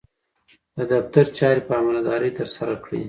د 0.75 0.79
دفتر 0.91 1.25
چارې 1.37 1.61
په 1.67 1.73
امانتدارۍ 1.79 2.31
ترسره 2.39 2.75
کړئ. 2.83 2.99